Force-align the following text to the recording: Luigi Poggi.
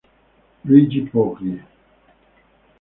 Luigi 0.65 1.01
Poggi. 1.03 1.53